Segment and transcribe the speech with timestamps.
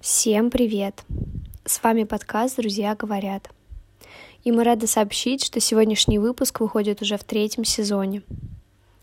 [0.00, 1.02] Всем привет!
[1.64, 3.50] С вами подкаст «Друзья говорят».
[4.44, 8.22] И мы рады сообщить, что сегодняшний выпуск выходит уже в третьем сезоне.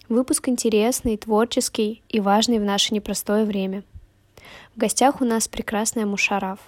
[0.07, 3.83] Выпуск интересный, творческий и важный в наше непростое время.
[4.75, 6.59] В гостях у нас прекрасная Мушараф,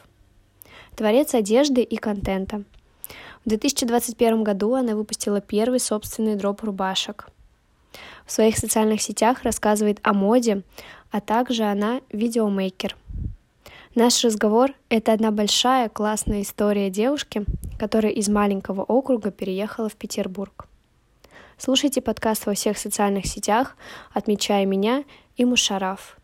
[0.95, 2.63] творец одежды и контента.
[3.45, 7.29] В 2021 году она выпустила первый собственный дроп рубашек.
[8.25, 10.63] В своих социальных сетях рассказывает о моде,
[11.11, 12.97] а также она видеомейкер–
[13.97, 17.45] Наш разговор— это одна большая классная история девушки,
[17.79, 20.67] которая из маленького округа переехала в Петербург.
[21.57, 23.77] Слушайте подкаст во всех социальных сетях,
[24.11, 25.05] отмечая меня
[25.37, 26.17] и Мушараф.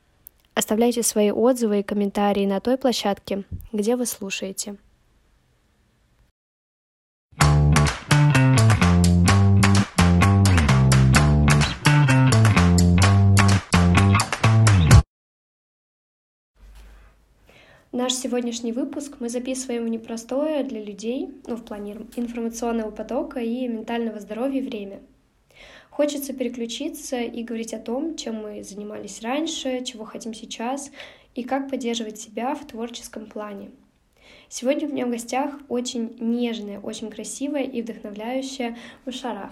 [0.53, 4.75] Оставляйте свои отзывы и комментарии на той площадке, где вы слушаете.
[17.93, 23.67] Наш сегодняшний выпуск мы записываем в непростое для людей, ну, в плане информационного потока и
[23.67, 25.01] ментального здоровья время.
[25.89, 30.89] Хочется переключиться и говорить о том, чем мы занимались раньше, чего хотим сейчас
[31.35, 33.71] и как поддерживать себя в творческом плане.
[34.47, 39.51] Сегодня у меня в гостях очень нежная, очень красивая и вдохновляющая Мушараф.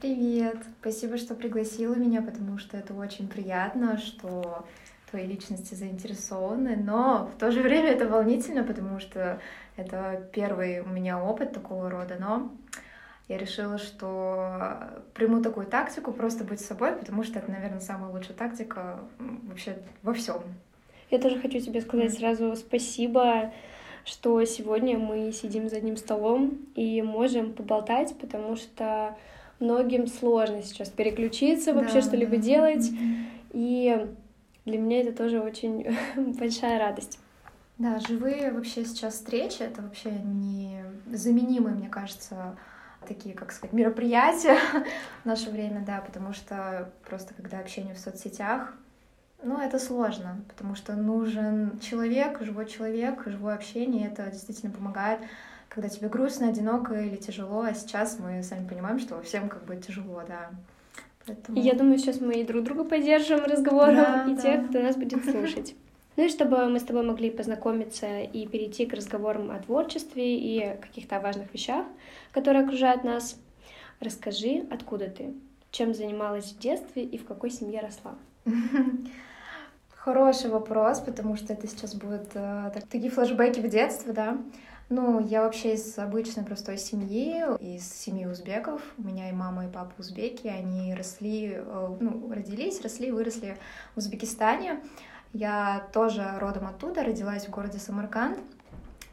[0.00, 0.56] Привет!
[0.80, 4.64] Спасибо, что пригласила меня, потому что это очень приятно, что
[5.10, 9.40] твоей личности заинтересованы, но в то же время это волнительно, потому что
[9.76, 12.50] это первый у меня опыт такого рода, но
[13.28, 14.78] я решила, что
[15.14, 20.14] приму такую тактику, просто быть собой, потому что это, наверное, самая лучшая тактика вообще во
[20.14, 20.42] всем.
[21.10, 22.18] Я тоже хочу тебе сказать mm.
[22.18, 23.52] сразу спасибо,
[24.04, 29.16] что сегодня мы сидим за одним столом и можем поболтать, потому что
[29.58, 32.42] многим сложно сейчас переключиться, вообще да, что-либо да.
[32.42, 32.90] делать.
[32.90, 33.24] Mm-hmm.
[33.52, 34.06] И
[34.66, 35.96] для меня это тоже очень
[36.38, 37.18] большая радость.
[37.78, 42.56] Да, живые вообще сейчас встречи— это вообще незаменимые, мне кажется,
[43.06, 44.58] такие, как сказать, мероприятия
[45.22, 48.74] в наше время, да, потому что просто когда общение в соцсетях,
[49.42, 55.20] ну, это сложно, потому что нужен человек, живой человек, живое общение, это действительно помогает,
[55.68, 59.76] когда тебе грустно, одиноко или тяжело, а сейчас мы сами понимаем, что всем как бы
[59.76, 60.50] тяжело, да.
[61.26, 61.58] Поэтому...
[61.60, 64.42] Я думаю, сейчас мы и друг друга поддержим разговором, да, и да.
[64.42, 65.74] тех, кто нас будет слушать.
[66.16, 70.76] Ну и чтобы мы с тобой могли познакомиться и перейти к разговорам о творчестве и
[70.80, 71.84] каких-то важных вещах,
[72.32, 73.38] которые окружают нас,
[74.00, 75.34] расскажи, откуда ты,
[75.70, 78.14] чем занималась в детстве и в какой семье росла.
[79.90, 84.38] Хороший вопрос, потому что это сейчас будут э, такие флешбеки в детстве, да.
[84.88, 88.80] Ну, я вообще из обычной простой семьи, из семьи узбеков.
[88.98, 90.46] У меня и мама, и папа узбеки.
[90.46, 93.58] Они росли, э, ну, родились, росли, выросли
[93.96, 94.80] в Узбекистане.
[95.32, 98.38] Я тоже родом оттуда, родилась в городе Самарканд.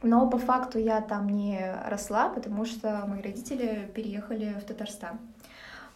[0.03, 5.19] Но по факту я там не росла, потому что мои родители переехали в Татарстан.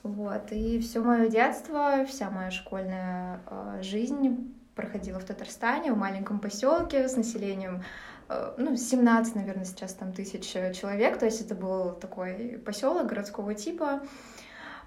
[0.01, 0.51] Вот.
[0.51, 7.07] И все мое детство, вся моя школьная э, жизнь проходила в Татарстане, в маленьком поселке
[7.07, 7.83] с населением
[8.57, 14.01] ну, 17, наверное, сейчас там тысяч человек, то есть это был такой поселок городского типа,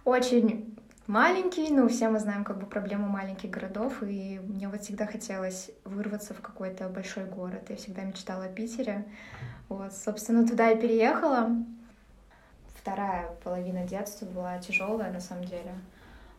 [0.05, 5.06] очень маленький, ну, все мы знаем как бы проблему маленьких городов, и мне вот всегда
[5.06, 9.06] хотелось вырваться в какой-то большой город, я всегда мечтала о Питере,
[9.69, 11.50] вот, собственно, туда я переехала,
[12.77, 15.75] вторая половина детства была тяжелая на самом деле,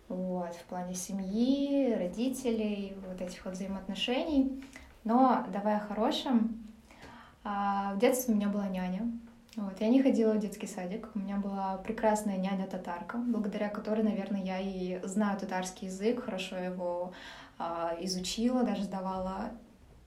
[0.07, 4.63] вот, в плане семьи, родителей, вот этих вот взаимоотношений,
[5.03, 6.70] но давай о хорошем,
[7.43, 9.11] а в детстве у меня была няня.
[9.55, 9.81] Вот.
[9.81, 11.09] Я не ходила в детский садик.
[11.13, 17.11] У меня была прекрасная няня-татарка, благодаря которой, наверное, я и знаю татарский язык, хорошо его
[17.57, 19.51] а, изучила, даже сдавала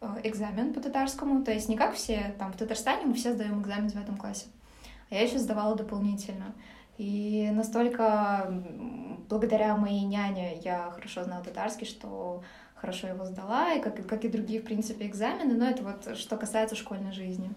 [0.01, 1.45] а, экзамен по татарскому.
[1.45, 4.47] То есть не как все там в Татарстане, мы все сдаем экзамен в девятом классе.
[5.11, 6.55] А я еще сдавала дополнительно.
[6.97, 8.51] И настолько
[9.29, 12.43] благодаря моей няне я хорошо знала татарский, что
[12.85, 16.37] хорошо его сдала, и как, как и другие, в принципе, экзамены, но это вот что
[16.37, 17.51] касается школьной жизни.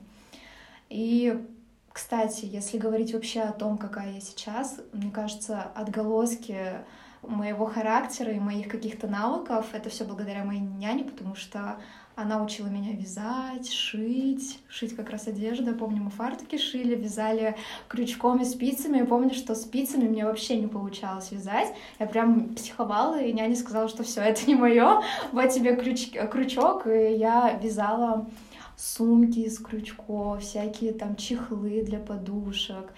[0.89, 1.45] И,
[1.91, 6.57] кстати, если говорить вообще о том, какая я сейчас, мне кажется, отголоски
[7.23, 11.77] моего характера и моих каких-то навыков, это все благодаря моей няне, потому что
[12.17, 15.75] она учила меня вязать, шить, шить как раз одежду.
[15.75, 17.55] Помню, мы фартуки шили, вязали
[17.87, 18.97] крючком и спицами.
[18.97, 21.75] Я помню, что спицами мне вообще не получалось вязать.
[21.99, 25.03] Я прям психовала, и няня сказала, что все, это не мое.
[25.31, 26.09] Вот тебе крюч...
[26.09, 26.87] крючок.
[26.87, 28.27] И я вязала
[28.75, 32.93] сумки из крючков, всякие там чехлы для подушек.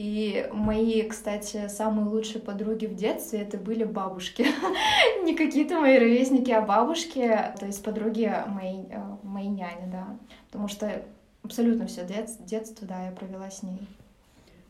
[0.00, 4.46] И мои, кстати, самые лучшие подруги в детстве это были бабушки.
[5.24, 10.16] Не какие-то мои ровесники, а бабушки, то есть подруги моей, э, моей няни, да.
[10.46, 11.02] Потому что
[11.42, 13.78] абсолютно все детство, да, я провела с ней.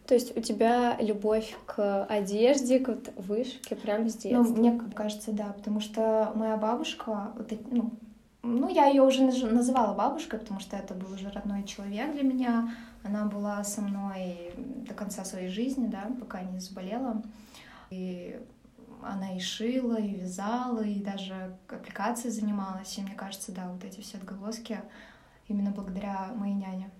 [0.09, 4.43] То есть у тебя любовь к одежде, к вышивке прямо с детства?
[4.43, 7.93] Ну, мне кажется, да, потому что моя бабушка, вот, ну,
[8.43, 12.75] ну, я ее уже называла бабушкой, потому что это был уже родной человек для меня.
[13.03, 17.23] Она была со мной до конца своей жизни, да, пока не заболела.
[17.91, 18.39] И
[19.03, 22.97] она и шила, и вязала, и даже аппликацией занималась.
[22.99, 24.81] И мне кажется, да, вот эти все отголоски
[25.49, 26.91] именно благодаря моей няне.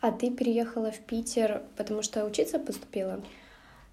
[0.00, 3.20] А ты переехала в Питер, потому что учиться поступила?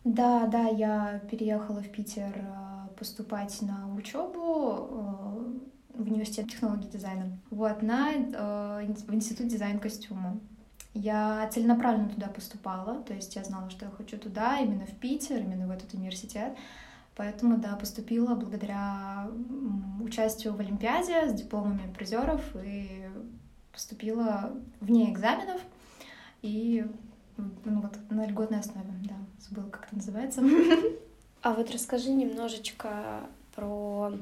[0.03, 5.50] Да, да, я переехала в Питер э, поступать на учебу э,
[6.03, 7.37] в университет технологий дизайна.
[7.49, 10.39] Вот, на, э, в институт дизайн костюма.
[10.93, 15.37] Я целенаправленно туда поступала, то есть я знала, что я хочу туда, именно в Питер,
[15.37, 16.57] именно в этот университет.
[17.15, 19.29] Поэтому, да, поступила благодаря
[20.01, 23.07] участию в Олимпиаде с дипломами призеров и
[23.71, 25.61] поступила вне экзаменов.
[26.41, 26.85] И
[27.37, 30.41] ну, вот на льготной основе, да, забыла, как это называется.
[31.43, 33.21] А вот расскажи немножечко
[33.55, 34.13] про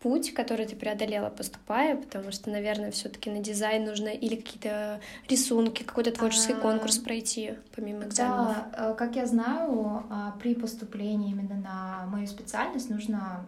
[0.00, 5.82] путь, который ты преодолела, поступая, потому что, наверное, все-таки на дизайн нужно или какие-то рисунки,
[5.82, 8.56] какой-то творческий а, конкурс пройти, помимо экзаменов.
[8.72, 13.46] Да, э, как я знаю, а, при поступлении именно на мою специальность нужно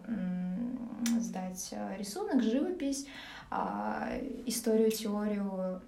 [1.19, 3.05] сдать э, рисунок, живопись,
[3.49, 4.09] а,
[4.45, 5.81] историю, теорию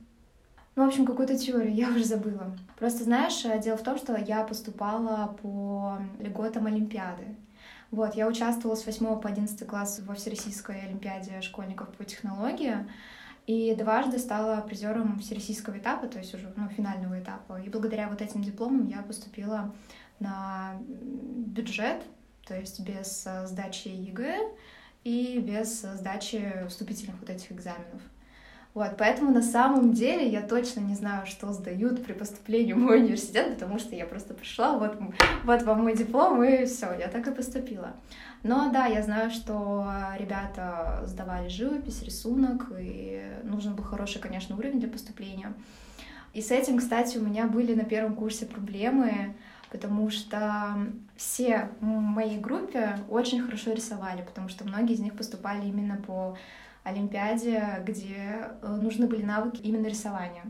[0.76, 2.58] ну, в общем, какую-то теорию, я уже забыла.
[2.80, 7.36] Просто, знаешь, э, дело в том, что я поступала по льготам Олимпиады.
[7.92, 12.88] Вот, я участвовала с 8 по 11 класс во Всероссийской Олимпиаде школьников по технологии,
[13.48, 17.62] и дважды стала призером всероссийского этапа, то есть уже ну, финального этапа.
[17.62, 19.76] И благодаря вот этим дипломам я поступила
[20.20, 22.02] на бюджет,
[22.48, 24.38] то есть без э, сдачи ЕГЭ
[25.04, 28.02] и без сдачи вступительных вот этих экзаменов.
[28.74, 33.02] Вот, поэтому на самом деле я точно не знаю, что сдают при поступлении в мой
[33.02, 34.98] университет, потому что я просто пришла, вот,
[35.44, 37.92] вот вам мой диплом, и все, я так и поступила.
[38.44, 39.86] Но да, я знаю, что
[40.18, 45.54] ребята сдавали живопись, рисунок, и нужен был хороший, конечно, уровень для поступления.
[46.34, 49.36] И с этим, кстати, у меня были на первом курсе проблемы,
[49.70, 50.78] потому что
[51.18, 56.38] все в моей группе очень хорошо рисовали, потому что многие из них поступали именно по
[56.84, 60.46] Олимпиаде, где э, нужны были навыки именно рисования.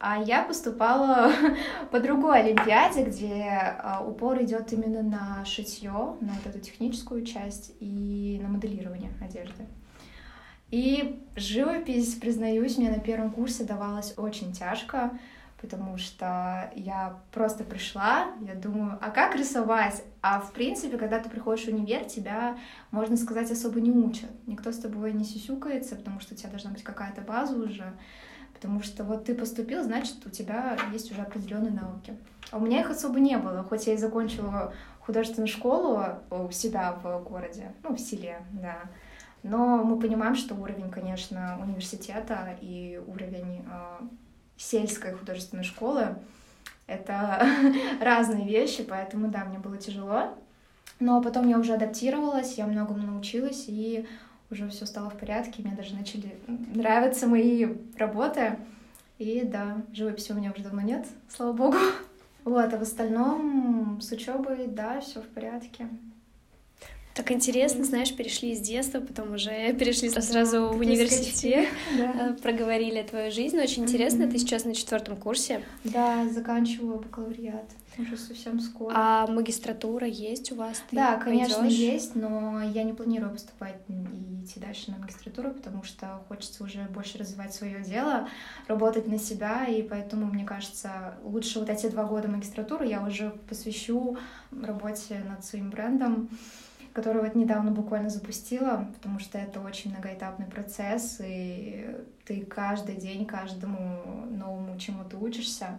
[0.00, 1.32] А я поступала
[1.90, 7.74] по другой Олимпиаде, где э, упор идет именно на шитье, на вот эту техническую часть
[7.80, 9.66] и на моделирование одежды.
[10.70, 15.18] И живопись, признаюсь, мне на первом курсе давалась очень тяжко,
[15.60, 20.04] потому что я просто пришла, я думаю, а как рисовать?
[20.22, 22.56] А в принципе, когда ты приходишь в универ, тебя,
[22.90, 24.30] можно сказать, особо не учат.
[24.46, 27.92] Никто с тобой не сисюкается, потому что у тебя должна быть какая-то база уже,
[28.54, 32.16] потому что вот ты поступил, значит, у тебя есть уже определенные науки.
[32.50, 36.92] А у меня их особо не было, хоть я и закончила художественную школу у себя
[37.02, 38.76] в городе, ну, в селе, да.
[39.42, 44.00] Но мы понимаем, что уровень, конечно, университета и уровень а,
[44.58, 46.16] сельской художественной школы.
[46.86, 47.46] Это
[48.00, 50.34] разные вещи, поэтому, да, мне было тяжело.
[51.00, 54.06] Но потом я уже адаптировалась, я многому научилась, и
[54.50, 55.62] уже все стало в порядке.
[55.62, 57.66] Мне даже начали нравиться мои
[57.96, 58.58] работы.
[59.18, 61.76] И да, живописи у меня уже давно нет, слава богу.
[62.44, 65.86] Вот, а в остальном с учебой, да, все в порядке.
[67.18, 72.28] Так интересно, знаешь, перешли из детства, потом уже перешли сразу в университет, да.
[72.28, 73.58] Э, проговорили твою жизнь.
[73.58, 74.30] Очень интересно, mm-hmm.
[74.30, 75.62] ты сейчас на четвертом курсе.
[75.82, 78.92] Да, заканчиваю бакалавриат уже совсем скоро.
[78.94, 80.80] А магистратура есть у вас?
[80.88, 81.76] Ты да, конечно, пойдёшь?
[81.76, 83.94] есть, но я не планирую поступать и
[84.44, 88.28] идти дальше на магистратуру, потому что хочется уже больше развивать свое дело,
[88.68, 93.30] работать на себя, и поэтому, мне кажется, лучше вот эти два года магистратуры я уже
[93.48, 94.16] посвящу
[94.52, 96.30] работе над своим брендом
[96.98, 103.24] которую вот недавно буквально запустила, потому что это очень многоэтапный процесс, и ты каждый день
[103.24, 105.78] каждому новому чему-то учишься.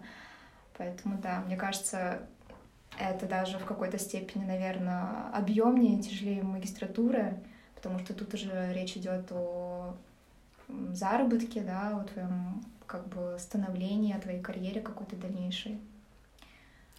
[0.78, 2.22] Поэтому, да, мне кажется,
[2.98, 7.38] это даже в какой-то степени, наверное, объемнее, тяжелее магистратуры,
[7.74, 9.94] потому что тут уже речь идет о
[10.92, 15.78] заработке, да, о твоем как бы становлении, о твоей карьере какой-то дальнейшей.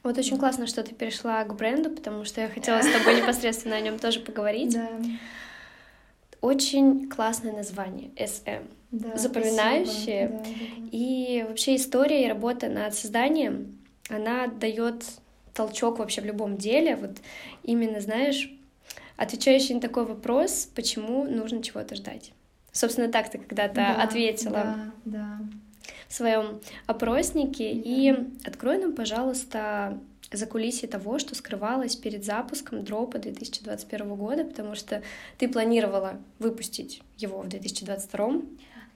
[0.04, 3.76] Вот очень классно, что ты перешла к бренду, потому что я хотела с тобой непосредственно
[3.76, 4.74] о нем тоже поговорить.
[4.74, 4.90] Да.
[6.42, 8.66] Очень классное название SM.
[8.90, 10.28] Да, запоминающее.
[10.28, 10.88] Да, да, да.
[10.92, 13.78] И вообще история и работа над созданием
[14.10, 15.06] она дает
[15.54, 16.96] толчок вообще в любом деле.
[16.96, 17.12] Вот
[17.64, 18.52] именно, знаешь,
[19.18, 22.34] отвечающий на такой вопрос, почему нужно чего-то ждать.
[22.72, 25.40] Собственно, так ты когда-то да, ответила да, да.
[26.08, 27.72] В своем опроснике.
[27.72, 28.14] И
[28.46, 30.00] открой нам, пожалуйста,
[30.32, 35.02] за кулисье того, что скрывалось перед запуском дропа 2021 года, потому что
[35.38, 38.34] ты планировала выпустить его в 2022,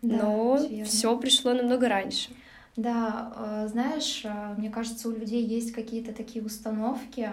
[0.01, 2.29] да, но все пришло намного раньше.
[2.75, 7.29] Да, э, знаешь, э, мне кажется, у людей есть какие-то такие установки,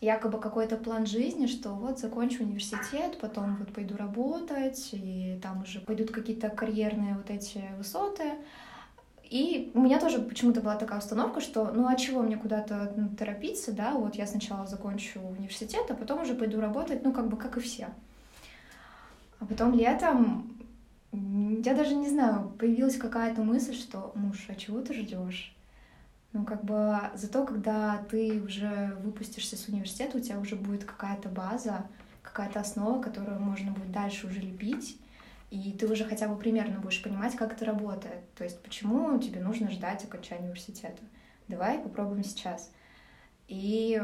[0.00, 5.80] якобы какой-то план жизни, что вот закончу университет, потом вот пойду работать, и там уже
[5.80, 8.34] пойдут какие-то карьерные вот эти высоты.
[9.30, 13.08] И у меня тоже почему-то была такая установка, что ну а чего мне куда-то ну,
[13.10, 17.36] торопиться, да, вот я сначала закончу университет, а потом уже пойду работать, ну как бы
[17.36, 17.88] как и все.
[19.38, 20.58] А потом летом
[21.12, 25.54] я даже не знаю, появилась какая-то мысль, что муж, а чего ты ждешь?
[26.32, 31.30] Ну, как бы зато, когда ты уже выпустишься с университета, у тебя уже будет какая-то
[31.30, 31.86] база,
[32.22, 34.98] какая-то основа, которую можно будет дальше уже лепить,
[35.50, 38.32] и ты уже хотя бы примерно будешь понимать, как это работает.
[38.34, 41.02] То есть, почему тебе нужно ждать окончания университета.
[41.48, 42.70] Давай попробуем сейчас.
[43.48, 44.02] И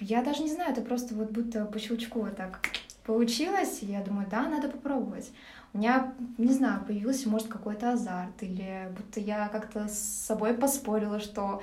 [0.00, 2.60] я даже не знаю, это просто вот будто по щелчку вот так
[3.04, 5.30] получилось, я думаю, да, надо попробовать.
[5.72, 11.20] У меня, не знаю, появился, может, какой-то азарт, или будто я как-то с собой поспорила,
[11.20, 11.62] что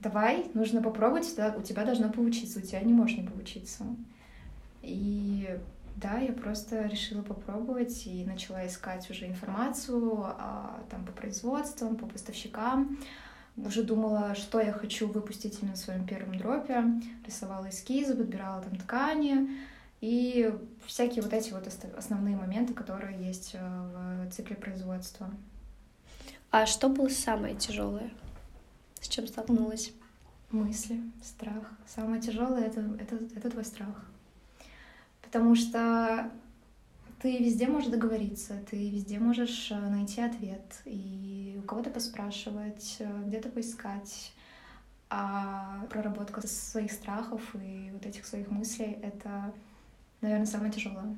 [0.00, 3.84] давай, нужно попробовать, у тебя должно получиться, у тебя не может не получиться.
[4.82, 5.58] И
[5.96, 12.06] да, я просто решила попробовать и начала искать уже информацию а, там по производствам, по
[12.06, 12.98] поставщикам.
[13.56, 16.84] Уже думала, что я хочу выпустить именно в своем первом дропе.
[17.24, 19.48] Рисовала эскизы, подбирала там ткани,
[20.00, 20.52] и
[20.84, 25.30] всякие вот эти вот основные моменты, которые есть э, в цикле производства.
[26.50, 28.10] А что было самое тяжелое?
[29.00, 29.92] С чем столкнулась?
[30.50, 31.70] Мысли, страх.
[31.86, 34.04] Самое тяжелое это, это, это твой страх.
[35.34, 36.30] Потому что
[37.20, 43.22] ты везде можешь договориться, ты везде можешь э, найти ответ и у кого-то поспрашивать, э,
[43.26, 44.30] где-то поискать.
[45.10, 49.52] А проработка своих страхов и вот этих своих мыслей— это
[50.20, 51.16] наверное, самое тяжелое.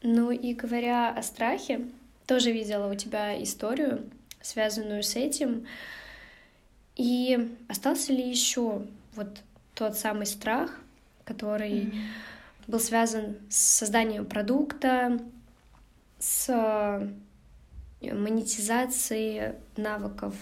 [0.00, 1.88] Ну и говоря о страхе,
[2.26, 4.08] тоже видела у тебя историю,
[4.40, 5.66] связанную с этим.
[6.96, 9.42] И остался ли еще вот
[9.74, 10.80] тот самый страх,
[11.26, 12.02] который mm-hmm.
[12.66, 15.18] Был связан с созданием продукта,
[16.18, 20.34] с э, монетизацией навыков,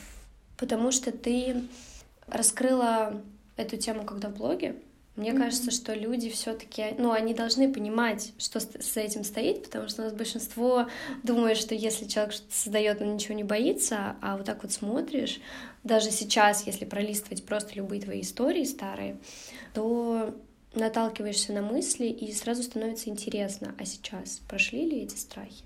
[0.56, 1.64] потому что ты
[2.26, 3.20] раскрыла
[3.56, 4.76] эту тему когда в блоге,
[5.16, 5.38] мне mm-hmm.
[5.38, 10.04] кажется, что люди все-таки, ну, они должны понимать, что с этим стоит, потому что у
[10.06, 10.88] нас большинство
[11.22, 15.40] думает, что если человек что-то создает, он ничего не боится, а вот так вот смотришь,
[15.84, 19.16] даже сейчас, если пролистывать просто любые твои истории старые,
[19.72, 20.34] то
[20.74, 25.64] наталкиваешься на мысли и сразу становится интересно, а сейчас прошли ли эти страхи?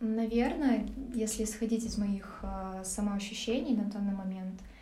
[0.00, 4.60] Наверное, если исходить из моих э, самоощущений на данный момент—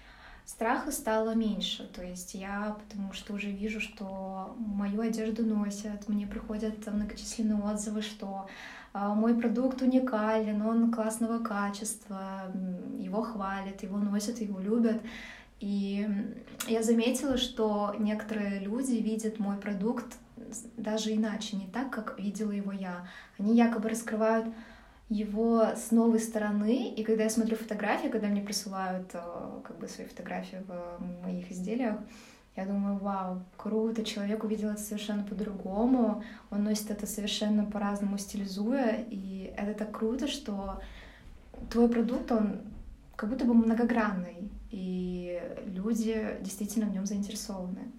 [0.51, 1.89] страха стало меньше.
[1.95, 8.03] То есть я, потому что уже вижу, что мою одежду носят, мне приходят многочисленные отзывы,
[8.03, 8.49] что
[8.93, 12.53] а, мой продукт уникален, он классного качества,
[12.99, 15.01] его хвалят, его носят, его любят.
[15.61, 16.09] И
[16.67, 20.17] я заметила, что некоторые люди видят мой продукт
[20.77, 23.07] даже иначе, не так, как видела его я.
[23.39, 24.47] Они якобы раскрывают
[25.09, 29.21] его с новой стороны, и когда я смотрю фотографии, когда мне присылают э,
[29.65, 31.97] как бы свои фотографии в моих изделиях,
[32.57, 39.05] я думаю, вау, круто, человек увидел это совершенно по-другому, он носит это совершенно по-разному стилизуя,
[39.11, 40.81] и это так круто, что
[41.71, 42.61] твой продукт, он
[43.17, 47.91] как будто бы многогранный, и люди действительно в нем заинтересованы.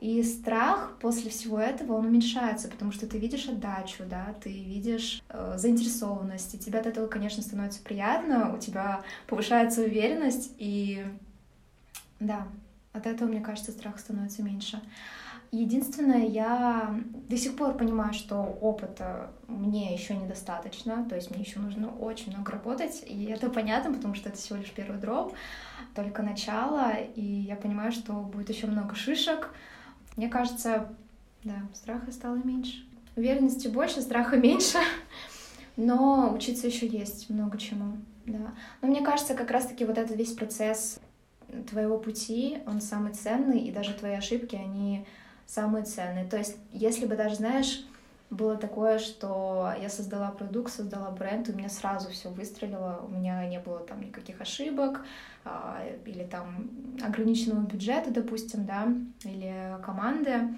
[0.00, 5.22] И страх после всего этого, он уменьшается, потому что ты видишь отдачу, да, ты видишь
[5.28, 11.04] э, заинтересованность, и тебе от этого, конечно, становится приятно, у тебя повышается уверенность, и
[12.20, 12.46] да,
[12.92, 14.80] от этого, мне кажется, страх становится меньше.
[15.50, 16.94] Единственное, я
[17.28, 22.32] до сих пор понимаю, что опыта мне еще недостаточно, то есть мне еще нужно очень
[22.32, 25.34] много работать, и это понятно, потому что это всего лишь первый дроп,
[25.94, 29.50] только начало, и я понимаю, что будет еще много шишек,
[30.16, 30.88] мне кажется,
[31.44, 32.84] да, страха стало меньше.
[33.16, 34.78] Уверенности больше, страха меньше.
[35.76, 38.52] Но учиться еще есть много чему, да.
[38.82, 40.98] Но мне кажется, как раз-таки вот этот весь процесс
[41.70, 45.06] твоего пути, он самый ценный, и даже твои ошибки, они
[45.48, 46.26] самые ценные.
[46.26, 47.84] То есть, если бы даже, знаешь,
[48.30, 53.46] было такое, что я создала продукт, создала бренд, у меня сразу все выстрелило, у меня
[53.48, 55.00] не было там никаких ошибок,
[55.44, 56.68] а, или там
[57.02, 58.86] ограниченного бюджета, допустим, да,
[59.24, 60.54] или команды,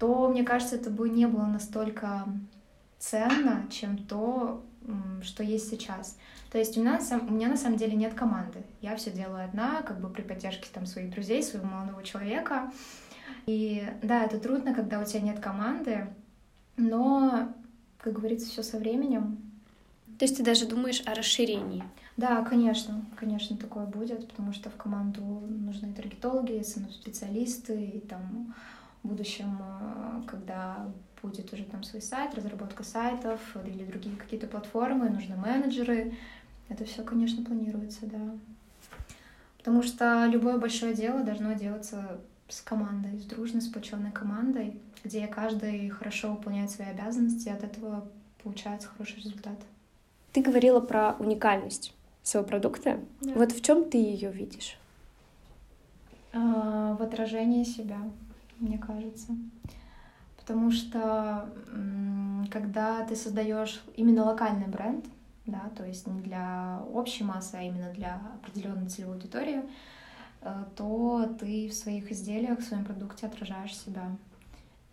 [0.00, 2.26] то, мне кажется, это бы не было настолько
[2.98, 4.62] ценно, чем то,
[5.22, 6.18] что есть сейчас.
[6.50, 8.62] То есть у меня, у меня на самом деле нет команды.
[8.80, 12.72] Я все делаю одна, как бы при поддержке там своих друзей, своего молодого человека.
[13.46, 16.08] И да, это трудно, когда у тебя нет команды,
[16.76, 17.52] но,
[17.98, 19.38] как говорится, все со временем.
[20.18, 21.84] То есть ты даже думаешь о расширении?
[22.16, 28.54] Да, конечно, конечно, такое будет, потому что в команду нужны таргетологи, специалисты, и там
[29.02, 30.90] в будущем, э, когда
[31.22, 36.16] будет уже там свой сайт, разработка сайтов или другие какие-то платформы, нужны менеджеры.
[36.68, 38.36] Это все, конечно, планируется, да.
[39.58, 45.88] Потому что любое большое дело должно делаться с командой, с дружной, сплоченной командой, где каждый
[45.88, 48.08] хорошо выполняет свои обязанности, и от этого
[48.42, 49.58] получается хороший результат.
[50.32, 53.00] Ты говорила про уникальность своего продукта.
[53.20, 53.32] Да.
[53.34, 54.76] Вот в чем ты ее видишь?
[56.32, 57.98] А, в отражении себя,
[58.58, 59.32] мне кажется.
[60.36, 61.48] Потому что
[62.52, 65.04] когда ты создаешь именно локальный бренд,
[65.46, 69.62] да, то есть не для общей массы, а именно для определенной целевой аудитории,
[70.76, 74.16] то ты в своих изделиях, в своем продукте отражаешь себя.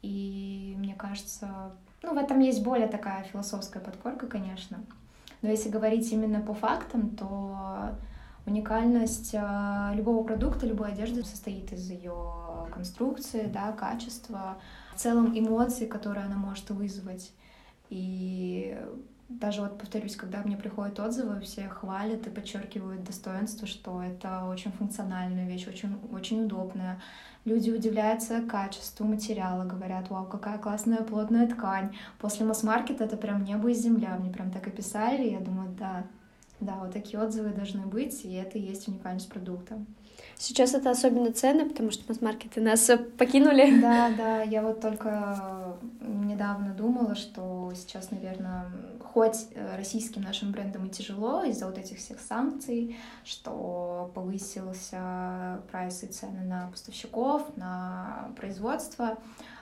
[0.02, 1.72] И мне кажется,
[2.02, 4.84] ну, в этом есть более такая философская подкорка, конечно.
[5.42, 7.96] Но если говорить именно по фактам, то
[8.46, 14.58] уникальность э, любого продукта, любой одежды состоит из ее конструкции, да, качества,
[14.94, 17.32] в целом эмоций, которые она может вызвать.
[17.90, 18.78] И
[19.40, 24.72] даже вот повторюсь, когда мне приходят отзывы, все хвалят и подчеркивают достоинство, что это очень
[24.72, 27.02] функциональная вещь, очень, очень удобная.
[27.46, 31.96] Люди удивляются качеству материала, говорят, вау, какая классная плотная ткань.
[32.20, 34.18] После масс-маркета это прям небо и земля.
[34.18, 34.72] Мне прям так и
[35.32, 36.06] я думаю, да,
[36.60, 39.84] да, вот такие отзывы должны быть, и это и есть уникальность продукта.
[40.38, 43.80] Сейчас это особенно ценно, потому что масс-маркеты нас покинули.
[43.82, 48.66] Да, да, я вот только недавно думала, что сейчас, наверное,
[49.14, 49.48] хоть
[49.78, 56.42] российским нашим брендам и тяжело из-за вот этих всех санкций, что повысился прайс и цены
[56.46, 59.18] на поставщиков, на производство,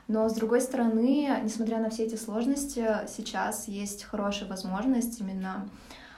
[0.07, 5.69] но, с другой стороны, несмотря на все эти сложности, сейчас есть хорошая возможность именно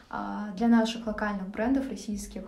[0.10, 2.44] а, для наших локальных брендов российских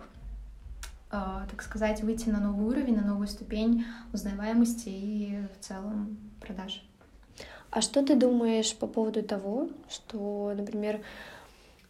[1.10, 6.84] так сказать, выйти на новый уровень, на новую ступень узнаваемости и в целом продаж.
[7.70, 11.02] А что ты думаешь по поводу того, что, например,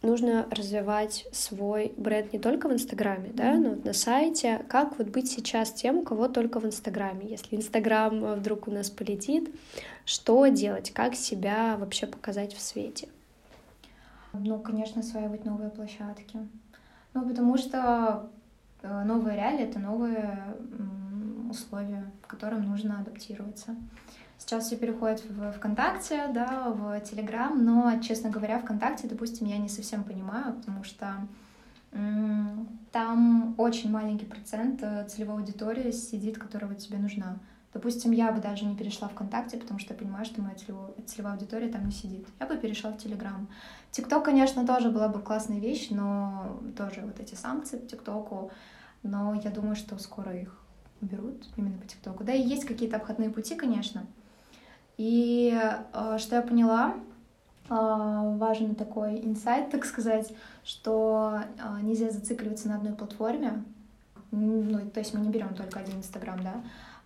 [0.01, 4.65] нужно развивать свой бренд не только в Инстаграме, да, но вот на сайте.
[4.67, 7.27] Как вот быть сейчас тем, у кого только в Инстаграме?
[7.27, 9.49] Если Инстаграм вдруг у нас полетит,
[10.05, 10.91] что делать?
[10.91, 13.09] Как себя вообще показать в свете?
[14.33, 16.37] Ну, конечно, осваивать новые площадки.
[17.13, 18.36] Ну, потому что Э,
[18.83, 20.55] новые реалии— это новые
[21.49, 23.75] условия, к которым нужно адаптироваться.
[24.37, 29.69] Сейчас все переходит в ВКонтакте, да, в Телеграм, но, честно говоря, ВКонтакте, допустим, я не
[29.69, 31.27] совсем понимаю, потому что
[32.91, 37.37] там очень маленький процент э, целевой аудитории сидит, которая вот тебе нужна.
[37.77, 40.55] Допустим, я бы даже не перешла ВКонтакте, потому что я понимаю, что моя
[41.05, 42.25] целевая аудитория там не сидит.
[42.39, 43.47] Я бы перешла в Телеграм.
[43.91, 48.49] ТикТок, конечно, тоже была бы классная вещь, но тоже вот эти санкции по ТикТоку,
[49.03, 50.59] но я думаю, что скоро их
[51.03, 52.23] уберут именно по ТикТоку.
[52.23, 54.07] Да, и есть какие-то обходные пути, конечно.
[54.97, 55.55] И
[55.93, 56.95] э, что я поняла,
[57.69, 63.63] э, важный такой инсайт, так сказать, что э, нельзя зацикливаться на одной платформе.
[64.31, 66.55] Ну, то есть мы не берем только один Инстаграм, да,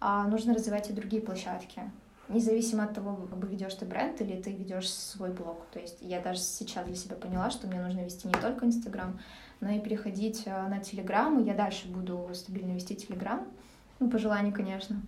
[0.01, 1.81] нужно развивать и другие площадки.
[2.29, 5.65] Независимо от того, ведешь ты бренд или ты ведешь свой блог.
[5.71, 9.19] То есть я даже сейчас для себя поняла, что мне нужно вести не только Инстаграм,
[9.59, 13.45] но и переходить э, на Телеграм, я дальше буду стабильно вести Телеграм,
[13.99, 15.01] ну, по желанию, конечно.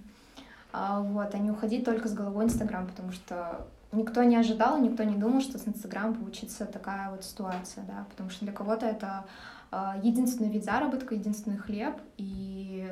[0.72, 5.04] А, вот, а не уходить только с головой Инстаграм, потому что никто не ожидал, никто
[5.04, 9.26] не думал, что с Инстаграм получится такая вот ситуация, да, потому что для кого-то это
[9.72, 12.92] а, единственный вид заработка, единственный хлеб, и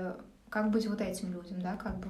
[0.52, 2.10] как быть вот этим людям, да, как бы.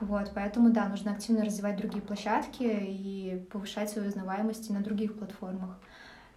[0.00, 5.78] Вот, поэтому, да, нужно активно развивать другие площадки и повышать свою узнаваемость на других платформах.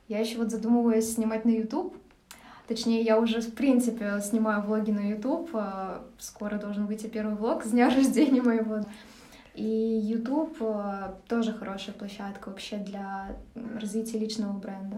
[0.07, 1.95] Я еще вот задумываюсь снимать на YouTube,
[2.69, 5.49] Точнее, я уже, в принципе, снимаю влоги на YouTube.
[5.53, 8.85] А, скоро должен выйти первый влог с дня рождения моего.
[9.55, 14.97] И YouTube а, тоже хорошая площадка вообще для развития личного бренда.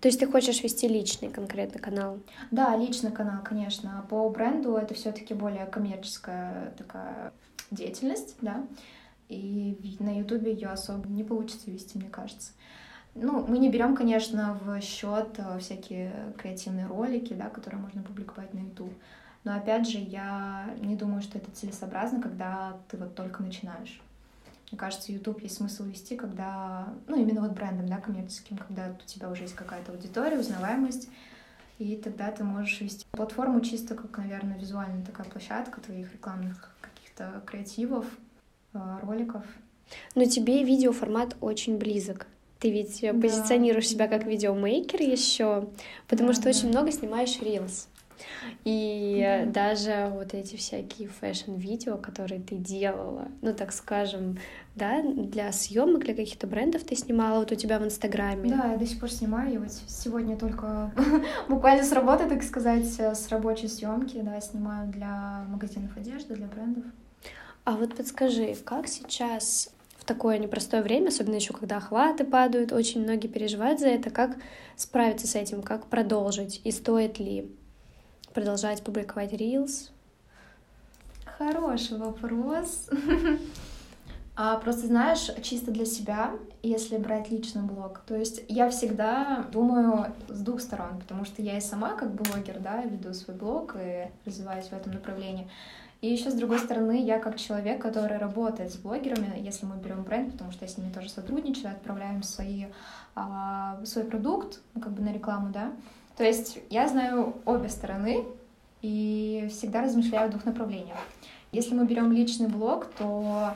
[0.00, 2.18] То есть ты хочешь вести личный конкретно канал?
[2.50, 4.04] Да, личный канал, конечно.
[4.10, 7.32] По бренду это все-таки более коммерческая такая
[7.70, 8.66] деятельность, да.
[9.28, 12.52] и на Ютубе ее особо не получится вести, мне кажется.
[13.18, 18.52] Ну, мы не берем, конечно, в счет э, всякие креативные ролики, да, которые можно публиковать
[18.52, 18.92] на YouTube.
[19.42, 24.02] Но опять же, я не думаю, что это целесообразно, когда ты вот только начинаешь.
[24.70, 29.06] Мне кажется, YouTube есть смысл вести, когда, ну, именно вот брендом, да, коммерческим, когда у
[29.06, 31.08] тебя уже есть какая-то аудитория, узнаваемость,
[31.78, 37.42] и тогда ты можешь вести платформу чисто как, наверное, визуальная такая площадка твоих рекламных каких-то
[37.46, 38.06] креативов,
[38.72, 39.44] э, роликов.
[40.14, 42.26] Но тебе видеоформат очень близок.
[42.58, 43.12] Ты ведь да.
[43.12, 45.68] позиционируешь себя как видеомейкер еще,
[46.08, 46.50] потому да, что да.
[46.50, 47.88] очень много снимаешь рилс.
[48.64, 49.52] И mm-hmm.
[49.52, 54.38] даже вот эти всякие фэшн-видео, которые ты делала, ну, так скажем,
[54.74, 58.50] да, для съемок, для каких-то брендов ты снимала вот у тебя в Инстаграме.
[58.50, 59.52] Да, я до сих пор снимаю.
[59.52, 60.92] Я вот сегодня только
[61.48, 66.84] буквально с работы, так сказать, с рабочей съемки, да, снимаю для магазинов одежды, для брендов.
[67.64, 73.02] А вот подскажи, как сейчас в такое непростое время, особенно еще когда охваты падают, очень
[73.02, 74.36] многие переживают за это, как
[74.76, 77.50] справиться с этим, как продолжить и стоит ли?
[78.36, 79.90] Продолжать публиковать Reels?
[81.24, 82.88] Хороший вопрос.
[84.38, 90.12] А просто знаешь, чисто для себя, если брать личный блог, то есть я всегда думаю
[90.28, 94.10] с двух сторон, потому что я и сама как блогер, да, веду свой блог и
[94.26, 95.48] развиваюсь в этом направлении.
[96.02, 100.02] И еще с другой стороны, я как человек, который работает с блогерами, если мы берем
[100.02, 102.66] бренд, потому что я с ними тоже сотрудничаю, отправляем свои,
[103.14, 105.72] а, свой продукт, ну, как бы на рекламу, да,
[106.16, 108.24] то есть я знаю обе стороны
[108.82, 110.98] и всегда размышляю в двух направлениях.
[111.52, 113.54] Если мы берем личный блог, то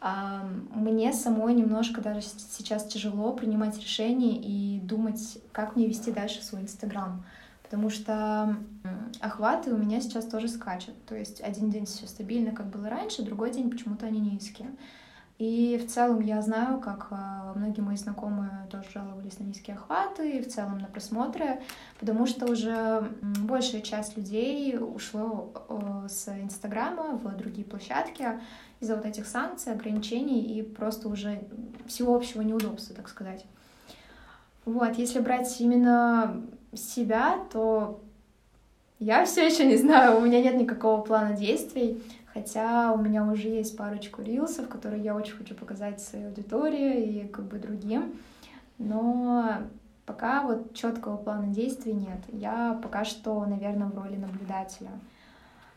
[0.00, 0.44] а,
[0.74, 6.62] мне самой немножко даже сейчас тяжело принимать решения и думать, как мне вести дальше свой
[6.62, 7.24] Инстаграм.
[7.62, 8.56] Потому что
[9.20, 10.94] охваты у меня сейчас тоже скачут.
[11.04, 14.70] То есть один день все стабильно, как было раньше, другой день почему-то они низкие.
[15.38, 20.38] И в целом я знаю, как а, многие мои знакомые тоже жаловались на низкие охваты,
[20.38, 21.60] и в целом на просмотры,
[22.00, 25.52] потому что уже большая часть людей ушло
[26.08, 28.40] с Инстаграма в другие площадки
[28.80, 31.40] из-за вот этих санкций, ограничений и просто уже
[31.86, 33.44] всеобщего неудобства, так сказать.
[34.64, 36.42] Вот, если брать именно
[36.74, 38.00] себя, то
[38.98, 42.02] я все еще не знаю, у меня нет никакого плана действий.
[42.38, 47.26] Хотя у меня уже есть парочку рилсов, которые я очень хочу показать своей аудитории и
[47.26, 48.14] как бы другим.
[48.78, 49.54] Но
[50.06, 52.20] пока вот четкого плана действий нет.
[52.28, 54.90] Я пока что, наверное, в роли наблюдателя.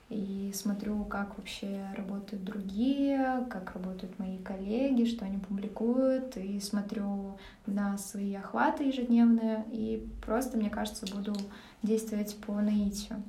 [0.09, 7.39] И смотрю, как вообще работают другие, как работают мои коллеги, что они публикуют, и смотрю
[7.65, 11.33] на свои охваты ежедневные, и просто, мне кажется, буду
[11.81, 13.23] действовать по наитию.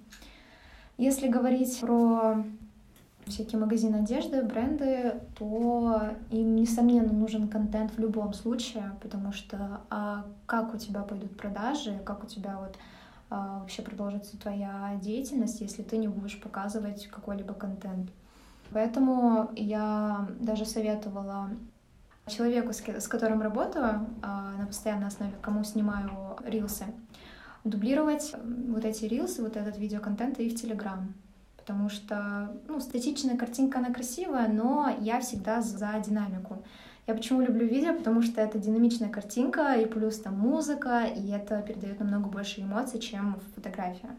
[0.99, 2.45] Если говорить про
[3.33, 10.25] всякие магазины одежды, бренды, то им, несомненно, нужен контент в любом случае, потому что а
[10.47, 12.77] как у тебя пойдут продажи, как у тебя вот
[13.31, 18.11] а, вообще продолжится твоя деятельность, если ты не будешь показывать какой-либо контент.
[18.71, 21.51] Поэтому я даже советовала
[22.29, 26.85] человеку, с которым работаю а, на постоянной основе, кому снимаю рилсы,
[27.65, 28.35] дублировать
[28.69, 31.15] вот эти рилсы, вот этот видеоконтент и в Телеграм
[31.63, 36.63] потому что, ну, статичная картинка, она красивая, но я всегда за динамику.
[37.07, 37.95] Я почему люблю видео?
[37.95, 43.01] Потому что это динамичная картинка, и плюс там музыка, и это передает намного больше эмоций,
[43.01, 44.11] чем фотография.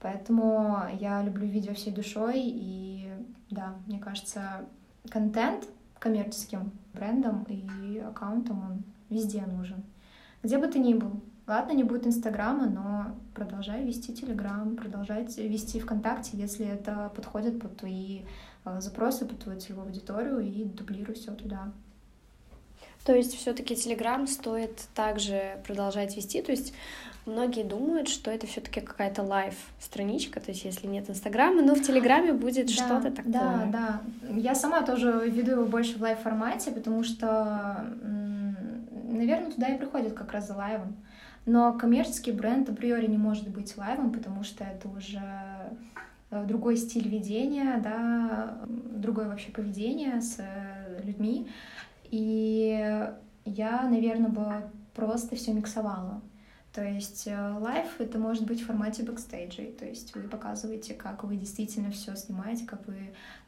[0.00, 3.08] Поэтому я люблю видео всей душой, и
[3.50, 4.66] да, мне кажется,
[5.10, 5.64] контент
[5.98, 9.82] коммерческим брендом и аккаунтом он везде нужен.
[10.44, 15.80] Где бы ты ни был, Ладно, не будет Инстаграма, но продолжай вести Телеграм, продолжай вести
[15.80, 18.20] ВКонтакте, если это подходит под твои
[18.66, 21.72] э, запросы, под твою целевую аудиторию, и дублируй все туда.
[23.06, 26.42] То есть все-таки Телеграм стоит также продолжать вести.
[26.42, 26.74] То есть
[27.24, 31.80] многие думают, что это все-таки какая-то live страничка, то есть если нет Инстаграма, но в
[31.80, 33.32] Телеграме будет да, что-то такое.
[33.32, 34.00] Да, да.
[34.36, 40.12] Я сама тоже веду его больше в live формате, потому что, наверное, туда и приходят
[40.12, 40.94] как раз за live ом.
[41.48, 45.22] Но коммерческий бренд априори не может быть live ом, потому что это уже
[46.30, 51.48] э, другой стиль ведения, да, другое вообще поведение с э, людьми.
[52.10, 53.08] И
[53.46, 56.20] я, наверное, бы просто все миксовала.
[56.78, 61.24] То есть э, live это может быть в формате бэкстейджей, то есть вы показываете, как
[61.24, 62.94] вы действительно все снимаете, как вы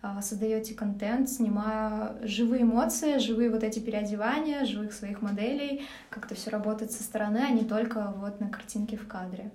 [0.03, 6.35] а, создаете контент, снимая живые эмоции, живые вот эти переодевания, живых своих моделей, как это
[6.35, 9.53] все работает со стороны, а не только вот на картинке в кадре.